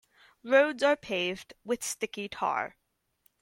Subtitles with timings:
[0.43, 2.75] Roads are paved with sticky tar.